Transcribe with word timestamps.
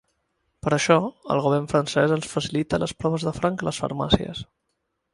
Per 0.67 0.71
això, 0.77 0.97
el 1.35 1.43
govern 1.49 1.69
francès 1.75 2.15
els 2.17 2.33
facilita 2.33 2.83
les 2.85 2.97
proves 3.03 3.29
de 3.31 3.37
franc 3.39 3.67
a 3.67 3.71
les 3.71 3.85
farmàcies. 3.87 4.47